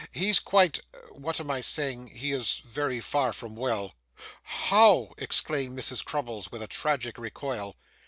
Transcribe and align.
He's 0.11 0.39
quite 0.39 0.79
what 1.11 1.39
am 1.39 1.51
I 1.51 1.61
saying? 1.61 2.07
he 2.07 2.31
is 2.31 2.59
very 2.65 2.99
far 2.99 3.31
from 3.33 3.55
well.' 3.55 3.93
'How!' 4.41 5.13
exclaimed 5.19 5.77
Mrs. 5.77 6.03
Crummles, 6.03 6.51
with 6.51 6.63
a 6.63 6.67
tragic 6.67 7.19
recoil. 7.19 7.75